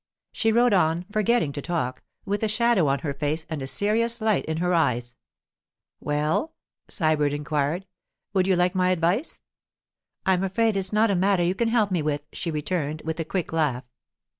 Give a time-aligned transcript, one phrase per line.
[0.31, 4.19] She rode on, forgetting to talk, with a shadow on her face and a serious
[4.19, 5.15] light in her eyes.
[5.99, 6.55] 'Well?'
[6.89, 7.85] Sybert inquired,
[8.33, 9.41] 'would you like my advice?'
[10.25, 13.25] 'I'm afraid it's not a matter you can help me with,' she returned, with a
[13.25, 13.83] quick laugh.